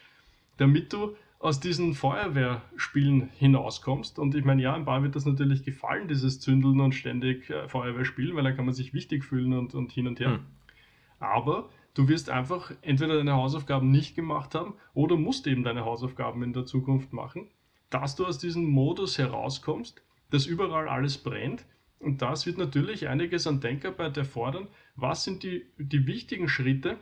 [0.56, 4.18] damit du aus diesen Feuerwehrspielen hinauskommst?
[4.18, 7.68] Und ich meine, ja, ein paar wird das natürlich gefallen, dieses Zündeln und ständig äh,
[7.68, 10.30] Feuerwehr spielen, weil dann kann man sich wichtig fühlen und, und hin und her.
[10.30, 10.46] Hm.
[11.20, 16.42] Aber du wirst einfach entweder deine Hausaufgaben nicht gemacht haben oder musst eben deine Hausaufgaben
[16.42, 17.48] in der Zukunft machen,
[17.90, 21.66] dass du aus diesem Modus herauskommst, dass überall alles brennt
[22.04, 24.68] und das wird natürlich einiges an Denkarbeit erfordern.
[24.94, 26.98] Was sind die, die wichtigen Schritte,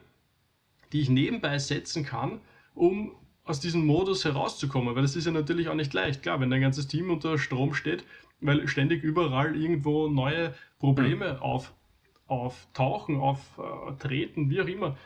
[0.93, 2.41] die ich nebenbei setzen kann,
[2.75, 3.13] um
[3.45, 4.95] aus diesem Modus herauszukommen?
[4.95, 6.23] Weil das ist ja natürlich auch nicht leicht.
[6.23, 8.05] Klar, wenn dein ganzes Team unter Strom steht,
[8.41, 11.41] weil ständig überall irgendwo neue Probleme mhm.
[11.41, 11.75] auf,
[12.27, 14.97] auftauchen, auftreten, wie auch immer,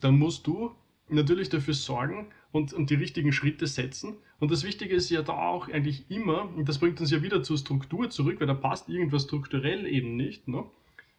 [0.00, 0.72] dann musst du
[1.08, 4.16] natürlich dafür sorgen und, und die richtigen Schritte setzen.
[4.38, 7.42] Und das Wichtige ist ja da auch eigentlich immer, und das bringt uns ja wieder
[7.42, 10.46] zur Struktur zurück, weil da passt irgendwas strukturell eben nicht.
[10.48, 10.64] Ne?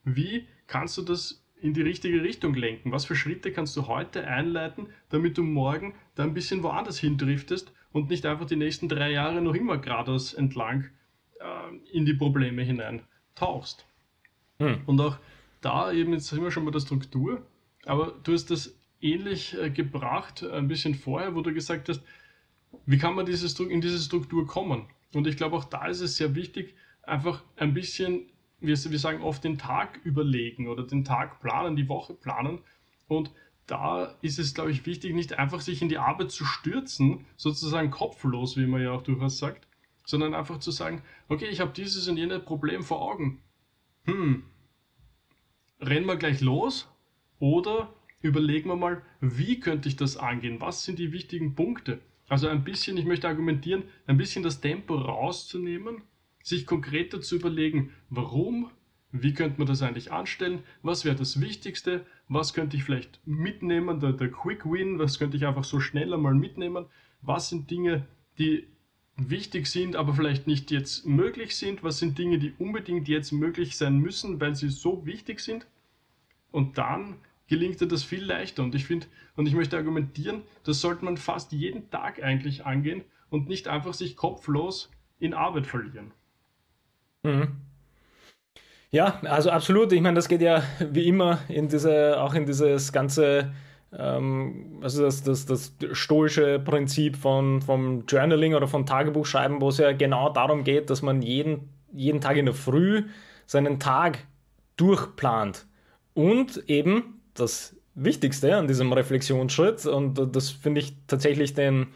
[0.04, 2.92] Wie kannst du das in die richtige Richtung lenken?
[2.92, 7.74] Was für Schritte kannst du heute einleiten, damit du morgen da ein bisschen woanders hindriftest
[7.92, 10.86] und nicht einfach die nächsten drei Jahre noch immer geradeaus entlang
[11.40, 13.02] äh, in die Probleme hinein
[13.34, 13.88] tauchst?
[14.60, 14.82] Hm.
[14.86, 15.18] Und auch
[15.62, 17.46] da eben, jetzt haben wir schon mal der Struktur,
[17.86, 22.04] aber du hast das ähnlich äh, gebracht, ein bisschen vorher, wo du gesagt hast,
[22.86, 24.88] wie kann man diese, in diese Struktur kommen?
[25.14, 29.22] Und ich glaube, auch da ist es sehr wichtig, einfach ein bisschen, wir, wir sagen
[29.22, 32.60] oft, den Tag überlegen oder den Tag planen, die Woche planen.
[33.08, 33.32] Und
[33.66, 37.92] da ist es, glaube ich, wichtig, nicht einfach sich in die Arbeit zu stürzen, sozusagen
[37.92, 39.68] kopflos, wie man ja auch durchaus sagt,
[40.06, 43.42] sondern einfach zu sagen, okay, ich habe dieses und jenes Problem vor Augen.
[44.06, 44.44] Hm,
[45.82, 46.90] rennen wir gleich los
[47.40, 50.62] oder überlegen wir mal, wie könnte ich das angehen?
[50.62, 52.00] Was sind die wichtigen Punkte?
[52.28, 56.02] Also ein bisschen, ich möchte argumentieren, ein bisschen das Tempo rauszunehmen,
[56.44, 58.70] sich konkreter zu überlegen, warum,
[59.12, 64.00] wie könnte man das eigentlich anstellen, was wäre das Wichtigste, was könnte ich vielleicht mitnehmen,
[64.00, 66.86] der, der Quick Win, was könnte ich einfach so schneller mal mitnehmen,
[67.22, 68.06] was sind Dinge,
[68.38, 68.68] die
[69.16, 73.78] wichtig sind, aber vielleicht nicht jetzt möglich sind, was sind Dinge, die unbedingt jetzt möglich
[73.78, 75.66] sein müssen, weil sie so wichtig sind.
[76.52, 77.16] Und dann
[77.48, 78.64] gelingt dir das viel leichter.
[78.64, 83.04] Und ich finde, und ich möchte argumentieren, das sollte man fast jeden Tag eigentlich angehen
[83.30, 86.12] und nicht einfach sich kopflos in Arbeit verlieren.
[87.24, 87.58] Mhm.
[88.90, 89.92] Ja, also absolut.
[89.92, 93.54] Ich meine, das geht ja wie immer in diese, auch in dieses ganze,
[93.92, 99.78] ähm, also das, das, das stoische Prinzip von, vom Journaling oder von Tagebuchschreiben, wo es
[99.78, 103.04] ja genau darum geht, dass man jeden, jeden Tag in der Früh
[103.46, 104.20] seinen Tag
[104.78, 105.66] durchplant.
[106.14, 111.88] Und eben das Wichtigste an diesem Reflexionsschritt, und das finde ich tatsächlich den,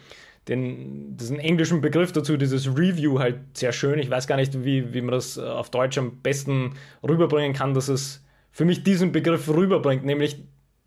[0.48, 3.98] den, diesen englischen Begriff dazu, dieses Review halt sehr schön.
[3.98, 6.74] Ich weiß gar nicht, wie, wie man das auf Deutsch am besten
[7.06, 10.44] rüberbringen kann, dass es für mich diesen Begriff rüberbringt, nämlich,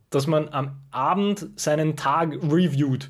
[0.10, 3.10] dass man am Abend seinen Tag reviewt.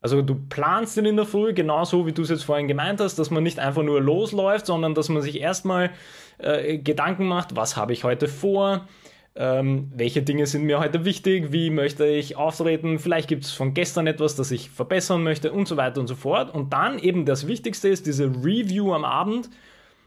[0.00, 3.18] Also du planst ihn in der Früh, genauso wie du es jetzt vorhin gemeint hast,
[3.18, 5.90] dass man nicht einfach nur losläuft, sondern dass man sich erstmal
[6.38, 8.86] äh, Gedanken macht, was habe ich heute vor,
[9.34, 13.72] ähm, welche Dinge sind mir heute wichtig, wie möchte ich auftreten, vielleicht gibt es von
[13.72, 16.52] gestern etwas, das ich verbessern möchte und so weiter und so fort.
[16.52, 19.48] Und dann eben das Wichtigste ist diese Review am Abend.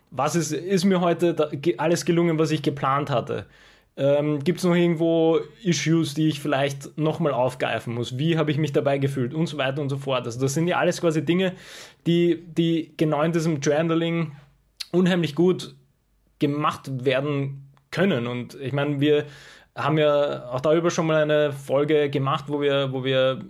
[0.10, 3.46] Was ist, ist mir heute alles gelungen, was ich geplant hatte?
[3.96, 8.18] Ähm, gibt es noch irgendwo Issues, die ich vielleicht nochmal aufgreifen muss?
[8.18, 9.34] Wie habe ich mich dabei gefühlt?
[9.34, 10.26] Und so weiter und so fort.
[10.26, 11.54] Also das sind ja alles quasi Dinge,
[12.06, 14.34] die, die genau in diesem Journaling
[14.92, 15.76] unheimlich gut
[16.40, 18.28] gemacht werden können.
[18.28, 19.26] Und ich meine, wir
[19.76, 23.42] haben ja auch darüber schon mal eine Folge gemacht, wo wir, wo wir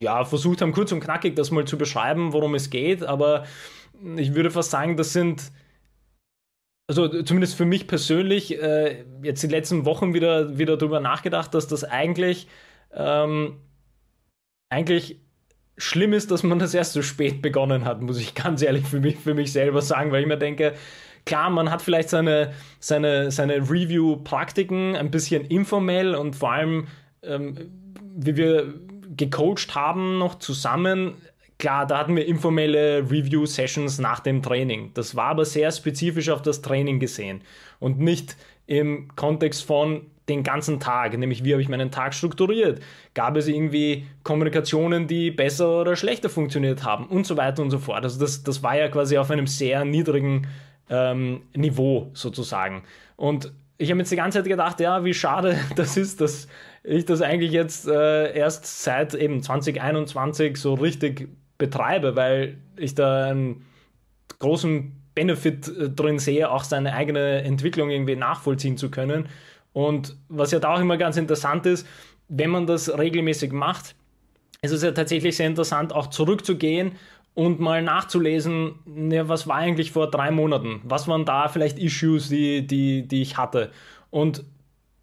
[0.00, 3.04] ja, versucht haben, kurz und knackig das mal zu beschreiben, worum es geht.
[3.04, 3.46] Aber
[4.16, 5.52] ich würde fast sagen, das sind,
[6.88, 11.68] also zumindest für mich persönlich, äh, jetzt die letzten Wochen wieder, wieder darüber nachgedacht, dass
[11.68, 12.48] das eigentlich,
[12.92, 13.60] ähm,
[14.70, 15.20] eigentlich
[15.78, 19.00] schlimm ist, dass man das erst so spät begonnen hat, muss ich ganz ehrlich für
[19.00, 20.74] mich, für mich selber sagen, weil ich mir denke,
[21.24, 26.88] Klar, man hat vielleicht seine, seine, seine Review-Praktiken ein bisschen informell und vor allem,
[27.22, 27.70] ähm,
[28.14, 28.74] wie wir
[29.16, 31.14] gecoacht haben, noch zusammen.
[31.58, 34.90] Klar, da hatten wir informelle Review-Sessions nach dem Training.
[34.94, 37.42] Das war aber sehr spezifisch auf das Training gesehen
[37.78, 42.80] und nicht im Kontext von den ganzen Tag, nämlich wie habe ich meinen Tag strukturiert?
[43.14, 47.78] Gab es irgendwie Kommunikationen, die besser oder schlechter funktioniert haben und so weiter und so
[47.78, 48.04] fort.
[48.04, 50.46] Also das, das war ja quasi auf einem sehr niedrigen
[50.92, 52.82] ähm, Niveau sozusagen.
[53.16, 56.46] Und ich habe jetzt die ganze Zeit gedacht, ja, wie schade das ist, dass
[56.84, 61.28] ich das eigentlich jetzt äh, erst seit eben 2021 so richtig
[61.58, 63.64] betreibe, weil ich da einen
[64.38, 69.28] großen Benefit äh, drin sehe, auch seine eigene Entwicklung irgendwie nachvollziehen zu können.
[69.72, 71.86] Und was ja da auch immer ganz interessant ist,
[72.28, 73.94] wenn man das regelmäßig macht,
[74.60, 76.92] ist es ja tatsächlich sehr interessant, auch zurückzugehen
[77.34, 78.74] und mal nachzulesen,
[79.10, 80.80] ja, was war eigentlich vor drei Monaten?
[80.84, 83.70] Was waren da vielleicht Issues, die, die, die ich hatte?
[84.10, 84.44] Und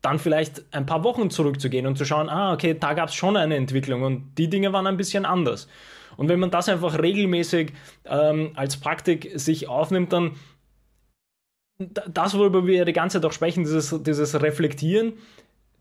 [0.02, 3.36] dann vielleicht ein paar Wochen zurückzugehen und zu schauen, ah, okay, da gab es schon
[3.36, 5.68] eine Entwicklung und die Dinge waren ein bisschen anders.
[6.16, 7.74] Und wenn man das einfach regelmäßig
[8.06, 10.36] ähm, als Praktik sich aufnimmt, dann
[12.08, 15.14] das, worüber wir die ganze Zeit auch sprechen, dieses, dieses Reflektieren,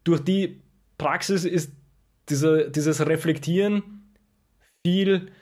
[0.05, 0.61] durch die
[0.97, 1.73] Praxis ist
[2.29, 3.83] diese, dieses Reflektieren
[4.87, 5.33] viel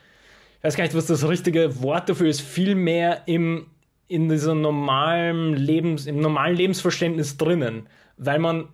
[0.57, 3.67] ich weiß gar nicht, was das richtige Wort dafür ist, viel mehr im,
[4.07, 8.67] in diesem normalen Lebens, im normalen Lebensverständnis drinnen, weil man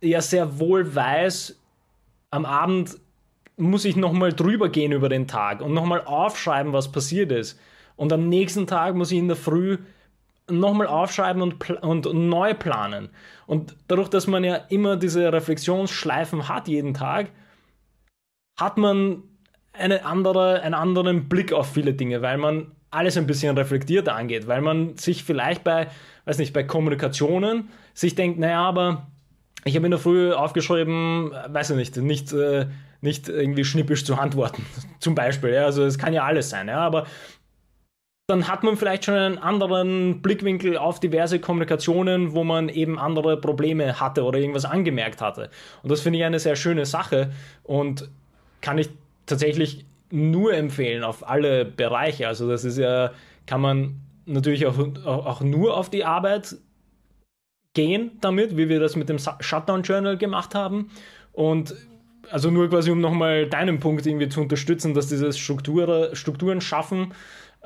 [0.00, 1.58] ja sehr wohl weiß,
[2.30, 2.98] am Abend
[3.56, 7.58] muss ich nochmal drüber gehen über den Tag und nochmal aufschreiben, was passiert ist.
[7.96, 9.78] Und am nächsten Tag muss ich in der Früh
[10.48, 13.08] nochmal aufschreiben und, und, und neu planen.
[13.46, 17.30] Und dadurch, dass man ja immer diese Reflexionsschleifen hat jeden Tag,
[18.58, 19.22] hat man
[19.78, 24.46] eine andere, einen anderen Blick auf viele Dinge, weil man alles ein bisschen reflektierter angeht,
[24.46, 25.88] weil man sich vielleicht bei,
[26.24, 29.06] weiß nicht, bei Kommunikationen sich denkt, naja, aber
[29.64, 32.66] ich habe in der Früh aufgeschrieben, weiß ich nicht, nicht, äh,
[33.00, 34.64] nicht irgendwie schnippisch zu antworten,
[35.00, 35.50] zum Beispiel.
[35.50, 37.06] Ja, also es kann ja alles sein, ja, aber
[38.28, 43.40] dann hat man vielleicht schon einen anderen Blickwinkel auf diverse Kommunikationen, wo man eben andere
[43.40, 45.48] Probleme hatte oder irgendwas angemerkt hatte.
[45.82, 47.30] Und das finde ich eine sehr schöne Sache
[47.62, 48.08] und
[48.60, 48.88] kann ich
[49.26, 52.28] tatsächlich nur empfehlen auf alle Bereiche.
[52.28, 53.12] Also das ist ja,
[53.46, 56.56] kann man natürlich auch, auch nur auf die Arbeit
[57.74, 60.90] gehen damit, wie wir das mit dem Shutdown Journal gemacht haben.
[61.32, 61.74] Und
[62.30, 67.12] also nur quasi, um nochmal deinen Punkt irgendwie zu unterstützen, dass dieses Struktur, Strukturen schaffen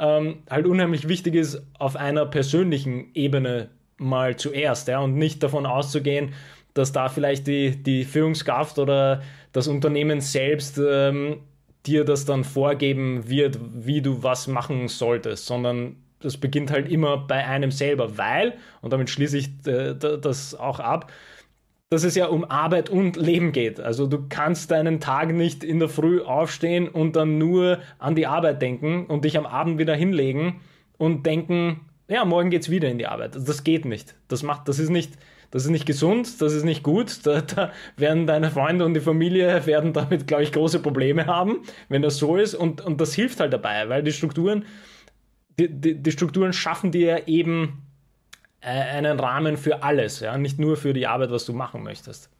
[0.00, 3.68] ähm, halt unheimlich wichtig ist auf einer persönlichen Ebene
[3.98, 6.32] mal zuerst, ja, und nicht davon auszugehen,
[6.72, 11.40] dass da vielleicht die, die Führungskraft oder das Unternehmen selbst ähm,
[11.86, 17.16] dir das dann vorgeben wird, wie du was machen solltest, sondern das beginnt halt immer
[17.16, 21.10] bei einem selber, weil, und damit schließe ich äh, das auch ab,
[21.88, 23.80] dass es ja um Arbeit und Leben geht.
[23.80, 28.28] Also du kannst deinen Tag nicht in der Früh aufstehen und dann nur an die
[28.28, 30.60] Arbeit denken und dich am Abend wieder hinlegen
[30.98, 33.34] und denken, ja, morgen geht es wieder in die Arbeit.
[33.34, 34.14] Das geht nicht.
[34.28, 35.14] Das macht, das ist nicht,
[35.50, 37.26] das ist nicht gesund, das ist nicht gut.
[37.26, 41.62] Da, da werden deine Freunde und die Familie werden damit, glaube ich, große Probleme haben,
[41.88, 42.54] wenn das so ist.
[42.54, 44.64] Und, und das hilft halt dabei, weil die Strukturen,
[45.58, 47.82] die, die, die Strukturen schaffen dir eben
[48.60, 52.30] äh, einen Rahmen für alles, ja, nicht nur für die Arbeit, was du machen möchtest.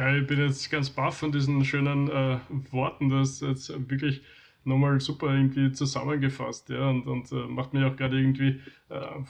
[0.00, 2.38] Ja, ich bin jetzt ganz baff von diesen schönen äh,
[2.70, 4.22] Worten, das jetzt wirklich
[4.64, 9.22] nochmal super irgendwie zusammengefasst, ja, und, und äh, macht mich auch gerade irgendwie äh,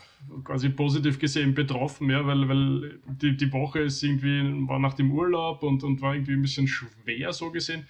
[0.44, 5.12] quasi positiv gesehen betroffen, ja, weil, weil die, die Woche ist irgendwie, war nach dem
[5.12, 7.86] Urlaub und, und war irgendwie ein bisschen schwer so gesehen.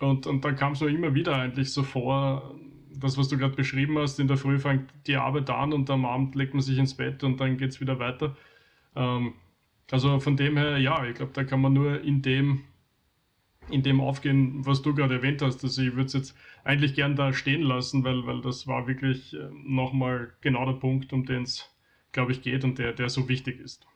[0.00, 2.54] Und, und dann kam es mir immer wieder eigentlich so vor,
[2.98, 6.04] das, was du gerade beschrieben hast, in der Früh fängt die Arbeit an und am
[6.04, 8.36] Abend legt man sich ins Bett und dann geht es wieder weiter.
[8.94, 9.34] Ähm,
[9.90, 12.62] also von dem her, ja, ich glaube, da kann man nur in dem
[13.70, 15.62] in dem aufgehen, was du gerade erwähnt hast.
[15.64, 19.34] Also ich würde es jetzt eigentlich gern da stehen lassen, weil, weil das war wirklich
[19.34, 21.68] äh, nochmal genau der Punkt, um den es,
[22.12, 23.86] glaube ich, geht und der, der so wichtig ist.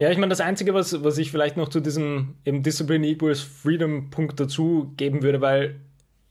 [0.00, 3.40] Ja, ich meine, das Einzige, was, was ich vielleicht noch zu diesem eben Discipline equals
[3.40, 5.80] Freedom Punkt dazu geben würde, weil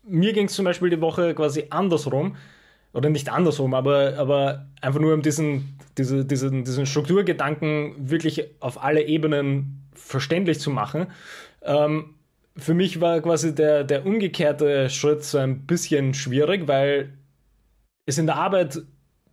[0.04, 2.36] mir ging es zum Beispiel die Woche quasi andersrum,
[2.94, 8.84] oder nicht andersrum, aber, aber einfach nur um diesen, diese, diesen, diesen Strukturgedanken wirklich auf
[8.84, 11.08] alle Ebenen verständlich zu machen.
[11.64, 12.16] Ähm,
[12.56, 17.14] für mich war quasi der, der umgekehrte Schritt so ein bisschen schwierig, weil
[18.06, 18.82] es in der Arbeit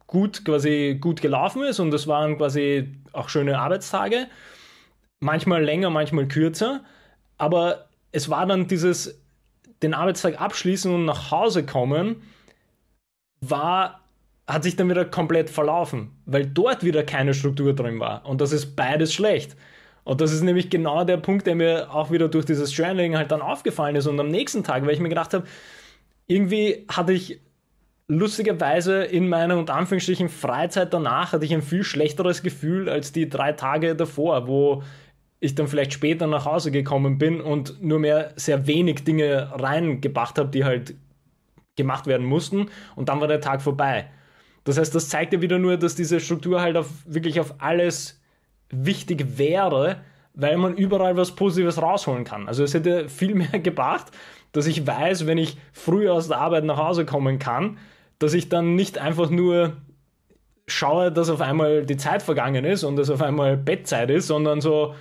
[0.06, 4.26] gut quasi gut gelaufen ist und es waren quasi auch schöne Arbeitstage.
[5.20, 6.82] Manchmal länger, manchmal kürzer.
[7.38, 9.22] Aber es war dann dieses,
[9.82, 12.22] den Arbeitstag abschließen und nach Hause kommen,
[13.40, 14.00] war,
[14.46, 18.26] hat sich dann wieder komplett verlaufen, weil dort wieder keine Struktur drin war.
[18.26, 19.56] Und das ist beides schlecht.
[20.04, 23.30] Und das ist nämlich genau der Punkt, der mir auch wieder durch dieses Journaling halt
[23.30, 24.06] dann aufgefallen ist.
[24.06, 25.46] Und am nächsten Tag, weil ich mir gedacht habe,
[26.26, 27.40] irgendwie hatte ich
[28.10, 33.28] lustigerweise in meiner unter Anführungsstrichen Freizeit danach hatte ich ein viel schlechteres Gefühl als die
[33.28, 34.82] drei Tage davor, wo
[35.38, 40.38] ich dann vielleicht später nach Hause gekommen bin und nur mehr sehr wenig Dinge reingebracht
[40.38, 40.94] habe, die halt
[41.76, 44.10] gemacht werden mussten und dann war der Tag vorbei.
[44.64, 48.19] Das heißt, das zeigt ja wieder nur, dass diese Struktur halt auf, wirklich auf alles
[48.70, 49.96] wichtig wäre,
[50.34, 52.48] weil man überall was Positives rausholen kann.
[52.48, 54.12] Also es hätte viel mehr gebracht,
[54.52, 57.78] dass ich weiß, wenn ich früh aus der Arbeit nach Hause kommen kann,
[58.18, 59.76] dass ich dann nicht einfach nur
[60.66, 64.60] schaue, dass auf einmal die Zeit vergangen ist und dass auf einmal Bettzeit ist, sondern
[64.60, 64.94] so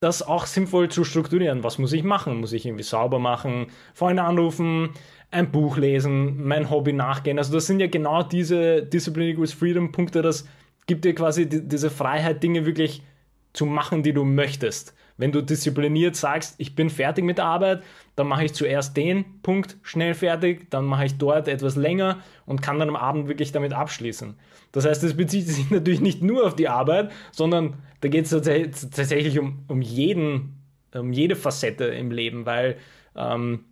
[0.00, 1.62] das auch sinnvoll zu strukturieren.
[1.62, 2.40] Was muss ich machen?
[2.40, 4.90] Muss ich irgendwie sauber machen, Freunde anrufen,
[5.30, 7.38] ein Buch lesen, mein Hobby nachgehen?
[7.38, 10.46] Also das sind ja genau diese Discipline equals Freedom Punkte, das
[10.90, 13.04] gibt dir quasi die, diese Freiheit, Dinge wirklich
[13.52, 14.92] zu machen, die du möchtest.
[15.18, 17.84] Wenn du diszipliniert sagst, ich bin fertig mit der Arbeit,
[18.16, 22.60] dann mache ich zuerst den Punkt schnell fertig, dann mache ich dort etwas länger und
[22.60, 24.34] kann dann am Abend wirklich damit abschließen.
[24.72, 28.30] Das heißt, es bezieht sich natürlich nicht nur auf die Arbeit, sondern da geht es
[28.30, 30.56] tatsächlich um, um, jeden,
[30.92, 32.78] um jede Facette im Leben, weil
[33.14, 33.64] ähm,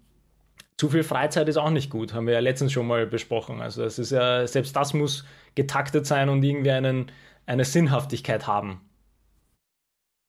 [0.78, 3.60] zu viel Freizeit ist auch nicht gut, haben wir ja letztens schon mal besprochen.
[3.60, 7.10] Also es ist ja, selbst das muss getaktet sein und irgendwie einen,
[7.46, 8.80] eine Sinnhaftigkeit haben.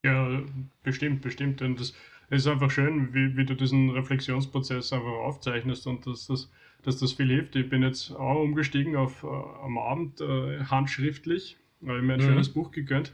[0.04, 0.42] Ja,
[0.82, 1.62] bestimmt, bestimmt.
[1.62, 1.94] Und das
[2.32, 7.14] ist einfach schön, wie, wie du diesen Reflexionsprozess einfach aufzeichnest und dass das, dass das
[7.14, 7.56] viel hilft.
[7.56, 12.22] Ich bin jetzt auch umgestiegen auf äh, am Abend äh, handschriftlich, weil ich mir ein
[12.22, 12.26] mhm.
[12.26, 13.14] schönes Buch gegönnt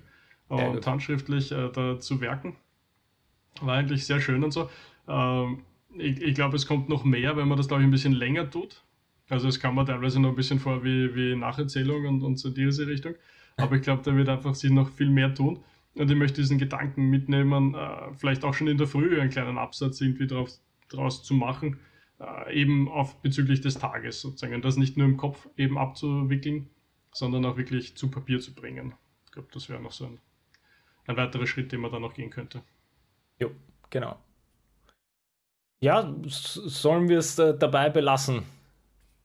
[0.50, 2.56] äh, und handschriftlich äh, da zu werken.
[3.60, 4.70] War eigentlich sehr schön und so.
[5.10, 5.64] Ähm,
[5.98, 8.50] ich, ich glaube, es kommt noch mehr, wenn man das, glaube ich, ein bisschen länger
[8.50, 8.84] tut.
[9.30, 12.50] Also es kam mir teilweise noch ein bisschen vor wie, wie Nacherzählung und, und so
[12.50, 13.16] diese Richtung.
[13.58, 15.64] Aber ich glaube, da wird einfach sich noch viel mehr tun.
[15.96, 19.58] Und ich möchte diesen Gedanken mitnehmen, äh, vielleicht auch schon in der Früh einen kleinen
[19.58, 20.50] Absatz irgendwie drauf,
[20.90, 21.80] draus zu machen,
[22.20, 24.62] äh, eben auf bezüglich des Tages sozusagen.
[24.62, 26.70] Das nicht nur im Kopf eben abzuwickeln,
[27.14, 28.94] sondern auch wirklich zu Papier zu bringen.
[29.26, 30.20] Ich glaube, das wäre noch so ein,
[31.08, 32.62] ein weiterer Schritt, den man da noch gehen könnte.
[33.40, 33.52] Jo,
[33.90, 34.18] genau.
[35.82, 38.44] Ja, sollen wir es äh, dabei belassen?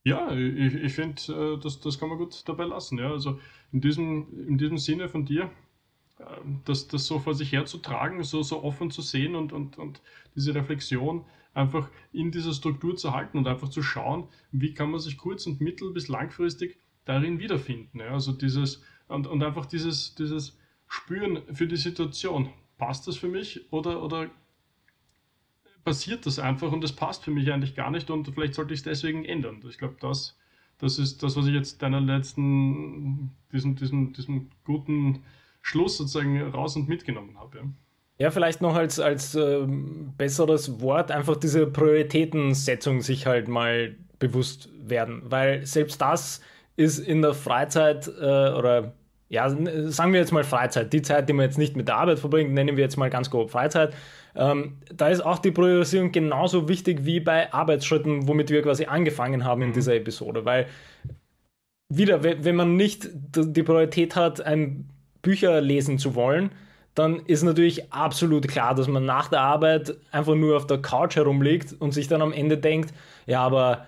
[0.05, 1.21] Ja, ich, ich finde,
[1.57, 2.99] äh, das, das kann man gut dabei lassen.
[2.99, 3.11] Ja.
[3.11, 3.39] Also
[3.73, 5.51] in diesem, in diesem Sinne von dir,
[6.19, 6.25] äh,
[6.65, 10.01] das, das so vor sich herzutragen, so, so offen zu sehen und, und, und
[10.35, 11.25] diese Reflexion
[11.55, 15.47] einfach in dieser Struktur zu halten und einfach zu schauen, wie kann man sich kurz-
[15.47, 18.01] und mittel- bis langfristig darin wiederfinden.
[18.01, 18.13] Ja.
[18.13, 22.51] Also dieses, und, und einfach dieses, dieses Spüren für die Situation.
[22.79, 24.31] Passt das für mich oder, oder
[25.85, 28.81] passiert das einfach und das passt für mich eigentlich gar nicht und vielleicht sollte ich
[28.81, 29.61] es deswegen ändern.
[29.69, 30.37] Ich glaube, das,
[30.79, 35.23] das ist das, was ich jetzt deiner letzten, diesen, diesen, diesen guten
[35.63, 37.59] Schluss sozusagen raus und mitgenommen habe.
[37.59, 37.65] Ja.
[38.21, 39.67] Ja, vielleicht noch als, als äh,
[40.19, 46.43] besseres Wort einfach diese Prioritätensetzung sich halt mal bewusst werden, weil selbst das
[46.77, 48.93] ist in der Freizeit äh, oder
[49.31, 52.19] ja, sagen wir jetzt mal Freizeit, die Zeit, die man jetzt nicht mit der Arbeit
[52.19, 53.95] verbringt, nennen wir jetzt mal ganz grob Freizeit.
[54.35, 59.45] Ähm, da ist auch die Priorisierung genauso wichtig wie bei Arbeitsschritten, womit wir quasi angefangen
[59.45, 59.75] haben in mhm.
[59.75, 60.67] dieser Episode, weil
[61.93, 64.89] wieder, wenn man nicht die Priorität hat, ein
[65.23, 66.51] Bücher lesen zu wollen,
[66.95, 71.17] dann ist natürlich absolut klar, dass man nach der Arbeit einfach nur auf der Couch
[71.17, 72.95] herumliegt und sich dann am Ende denkt,
[73.27, 73.87] ja, aber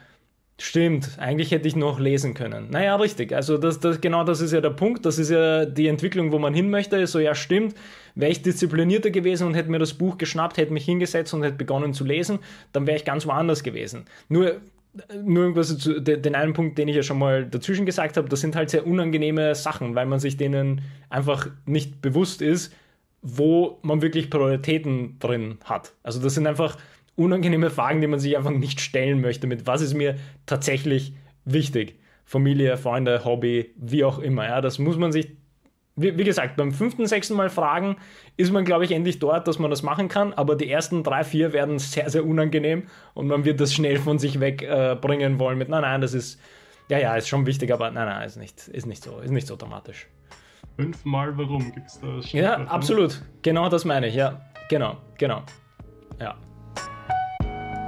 [0.65, 2.71] Stimmt, eigentlich hätte ich noch lesen können.
[2.71, 3.35] Naja, richtig.
[3.35, 5.05] Also das, das, genau das ist ja der Punkt.
[5.05, 7.05] Das ist ja die Entwicklung, wo man hin möchte.
[7.09, 7.75] So, ja, stimmt.
[8.15, 11.57] Wäre ich disziplinierter gewesen und hätte mir das Buch geschnappt, hätte mich hingesetzt und hätte
[11.57, 12.39] begonnen zu lesen,
[12.73, 14.05] dann wäre ich ganz woanders gewesen.
[14.29, 14.61] Nur,
[15.21, 18.41] nur irgendwas zu, den einen Punkt, den ich ja schon mal dazwischen gesagt habe, das
[18.41, 22.73] sind halt sehr unangenehme Sachen, weil man sich denen einfach nicht bewusst ist,
[23.21, 25.93] wo man wirklich Prioritäten drin hat.
[26.05, 26.77] Also das sind einfach
[27.17, 29.47] unangenehme Fragen, die man sich einfach nicht stellen möchte.
[29.47, 31.99] Mit was ist mir tatsächlich wichtig?
[32.25, 34.47] Familie, Freunde, Hobby, wie auch immer.
[34.47, 35.37] Ja, das muss man sich,
[35.97, 37.97] wie, wie gesagt, beim fünften, sechsten Mal fragen,
[38.37, 40.33] ist man, glaube ich, endlich dort, dass man das machen kann.
[40.33, 42.85] Aber die ersten drei, vier werden sehr, sehr unangenehm
[43.15, 46.41] und man wird das schnell von sich wegbringen äh, wollen mit, nein, nein, das ist,
[46.89, 49.47] ja, ja, ist schon wichtig, aber nein, nein, ist nicht, ist nicht so, ist nicht
[49.47, 50.09] so dramatisch.
[50.77, 52.39] Fünfmal warum gibt es da?
[52.39, 53.23] Ja, absolut.
[53.43, 54.41] Genau das meine ich, ja.
[54.71, 55.43] Genau, genau.
[56.19, 56.37] Ja.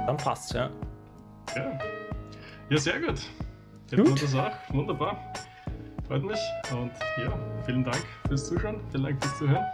[0.05, 0.69] Dann passt's, ja.
[1.55, 1.79] Ja.
[2.69, 3.21] Ja, sehr gut.
[3.89, 4.21] Hätten gut.
[4.21, 4.73] wir das auch.
[4.73, 5.33] Wunderbar.
[6.07, 6.39] Freut mich.
[6.71, 7.33] Und ja,
[7.65, 8.79] vielen Dank fürs Zuschauen.
[8.91, 9.65] Vielen Dank fürs Zuhören.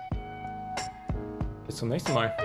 [1.66, 2.36] Bis zum nächsten Mal.